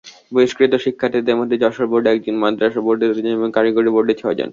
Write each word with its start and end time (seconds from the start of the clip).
বহিষ্কৃত 0.31 0.73
শিক্ষার্থীদের 0.85 1.39
মধ্যে 1.39 1.55
যশোর 1.63 1.87
বোর্ডে 1.91 2.09
একজন, 2.11 2.35
মাদ্রাসা 2.43 2.81
বোর্ডে 2.85 3.05
দুজন 3.09 3.27
এবং 3.37 3.49
কারিগরি 3.51 3.89
বোর্ডে 3.95 4.13
ছয়জন। 4.21 4.49